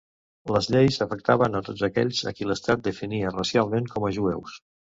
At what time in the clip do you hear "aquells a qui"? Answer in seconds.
1.89-2.49